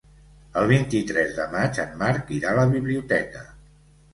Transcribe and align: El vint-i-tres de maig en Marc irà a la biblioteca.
El 0.61 0.69
vint-i-tres 0.71 1.35
de 1.41 1.45
maig 1.53 1.81
en 1.85 1.93
Marc 2.01 2.35
irà 2.39 2.51
a 2.55 2.59
la 2.61 2.67
biblioteca. 2.73 3.45